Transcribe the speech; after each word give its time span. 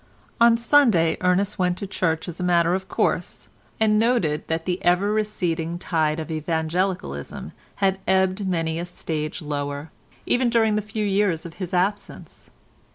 On 0.39 0.57
Sunday 0.57 1.15
Ernest 1.21 1.59
went 1.59 1.77
to 1.77 1.85
church 1.85 2.27
as 2.27 2.39
a 2.39 2.43
matter 2.43 2.73
of 2.73 2.87
course, 2.89 3.49
and 3.79 3.99
noted 3.99 4.47
that 4.47 4.65
the 4.65 4.83
ever 4.83 5.13
receding 5.13 5.77
tide 5.77 6.19
of 6.19 6.31
Evangelicalism 6.31 7.51
had 7.75 7.99
ebbed 8.07 8.47
many 8.47 8.79
a 8.79 8.87
stage 8.87 9.43
lower, 9.43 9.91
even 10.25 10.49
during 10.49 10.73
the 10.73 10.81
few 10.81 11.05
years 11.05 11.45
of 11.45 11.53
his 11.61 11.71
absence. 11.71 12.49